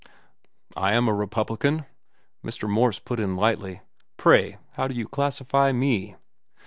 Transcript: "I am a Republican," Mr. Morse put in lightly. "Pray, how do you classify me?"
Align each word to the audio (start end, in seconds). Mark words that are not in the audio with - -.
"I 0.75 0.93
am 0.93 1.07
a 1.07 1.13
Republican," 1.13 1.85
Mr. 2.43 2.67
Morse 2.67 2.97
put 2.97 3.19
in 3.19 3.35
lightly. 3.35 3.81
"Pray, 4.17 4.57
how 4.71 4.87
do 4.87 4.95
you 4.95 5.07
classify 5.07 5.71
me?" 5.71 6.15